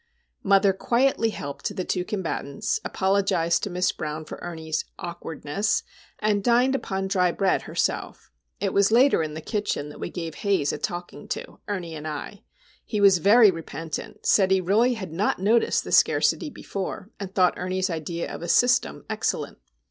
Mother 0.41 0.73
quietly 0.73 1.29
helped 1.29 1.75
the 1.75 1.83
two 1.85 2.03
combatants, 2.03 2.79
apologised 2.83 3.61
to 3.61 3.69
Miss 3.69 3.91
Brown 3.91 4.25
for 4.25 4.39
Ernie's 4.41 4.83
"awkwardness," 4.97 5.83
and 6.17 6.43
dined 6.43 6.73
upon 6.73 7.07
dry 7.07 7.31
bread 7.31 7.61
herself. 7.61 8.31
It 8.59 8.73
was 8.73 8.91
later 8.91 9.21
in 9.21 9.35
the 9.35 9.41
kitchen 9.41 9.89
that 9.89 9.99
we 9.99 10.09
gave 10.09 10.33
Haze 10.41 10.73
a 10.73 10.79
talking 10.79 11.27
to,—Ernie 11.27 11.93
and 11.93 12.07
I. 12.07 12.41
He 12.83 12.99
was 12.99 13.19
very 13.19 13.51
repentant, 13.51 14.25
said 14.25 14.49
he 14.49 14.59
really 14.59 14.95
had 14.95 15.11
not 15.13 15.37
noticed 15.37 15.83
the 15.83 15.91
scarcity 15.91 16.49
before(!), 16.49 17.11
and 17.19 17.35
thought 17.35 17.53
Ernie's 17.55 17.91
idea 17.91 18.33
of 18.33 18.41
a 18.41 18.47
"system" 18.47 19.05
excellent. 19.07 19.59